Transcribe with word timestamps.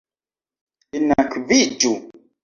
Enakviĝu! 0.99 1.93